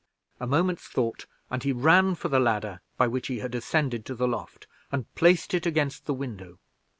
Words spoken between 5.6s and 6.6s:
against the window.